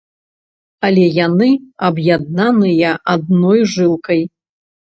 Але 0.87 1.03
яны 1.25 1.49
аб'яднаныя 1.89 2.97
адной 3.15 3.59
жылкай. 3.75 4.21